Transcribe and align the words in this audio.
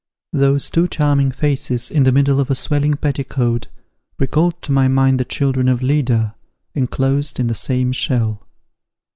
Those 0.33 0.71
two 0.71 0.87
charming 0.87 1.29
faces 1.29 1.91
in 1.91 2.01
the 2.05 2.11
middle 2.11 2.39
of 2.39 2.49
a 2.49 2.55
swelling 2.55 2.95
petticoat, 2.95 3.67
recalled 4.17 4.59
to 4.63 4.71
my 4.71 4.87
mind 4.87 5.19
the 5.19 5.25
children 5.25 5.69
of 5.69 5.83
Leda, 5.83 6.33
enclosed 6.73 7.39
in 7.39 7.45
the 7.45 7.53
same 7.53 7.91
shell. 7.91 8.47